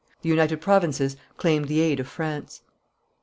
[0.23, 2.63] The United Provinces claimed the aid of France.